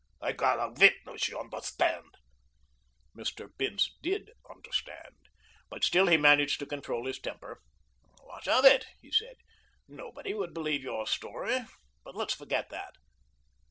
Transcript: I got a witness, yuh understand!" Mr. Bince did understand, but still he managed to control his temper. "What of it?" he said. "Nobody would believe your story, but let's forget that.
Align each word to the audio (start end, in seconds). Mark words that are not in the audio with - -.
I 0.19 0.31
got 0.31 0.57
a 0.57 0.73
witness, 0.79 1.27
yuh 1.29 1.39
understand!" 1.39 2.15
Mr. 3.15 3.55
Bince 3.55 3.95
did 4.01 4.31
understand, 4.49 5.13
but 5.69 5.83
still 5.83 6.07
he 6.07 6.17
managed 6.17 6.57
to 6.61 6.65
control 6.65 7.05
his 7.05 7.19
temper. 7.19 7.61
"What 8.23 8.47
of 8.47 8.65
it?" 8.65 8.87
he 8.99 9.11
said. 9.11 9.35
"Nobody 9.87 10.33
would 10.33 10.55
believe 10.55 10.81
your 10.81 11.05
story, 11.05 11.65
but 12.03 12.15
let's 12.15 12.33
forget 12.33 12.69
that. 12.71 12.95